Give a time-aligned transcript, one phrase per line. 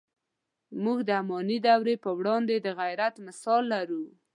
[0.83, 4.03] موږ د اماني دورې پر وړاندې د غیرت مثال لرو.